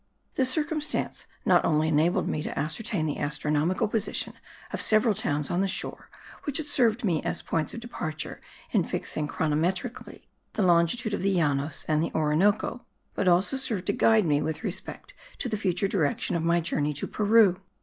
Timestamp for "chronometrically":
9.27-10.23